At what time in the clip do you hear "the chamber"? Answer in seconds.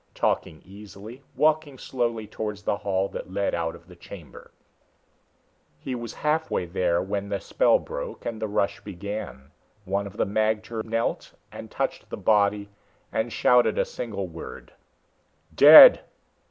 3.87-4.49